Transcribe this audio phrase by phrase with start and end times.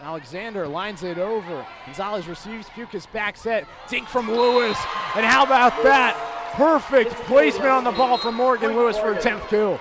[0.00, 1.66] Alexander lines it over.
[1.86, 3.66] Gonzalez receives Pukas back set.
[3.88, 4.78] Dink from Lewis.
[5.16, 6.16] And how about that?
[6.54, 9.80] Perfect placement on the ball from Morgan Lewis for a 10th kill.